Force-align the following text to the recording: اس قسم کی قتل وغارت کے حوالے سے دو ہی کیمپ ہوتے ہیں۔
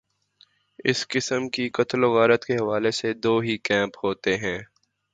اس 0.85 0.99
قسم 1.07 1.49
کی 1.49 1.69
قتل 1.69 2.03
وغارت 2.03 2.45
کے 2.45 2.55
حوالے 2.55 2.91
سے 2.91 3.13
دو 3.23 3.37
ہی 3.39 3.57
کیمپ 3.57 3.97
ہوتے 4.03 4.37
ہیں۔ 4.37 4.59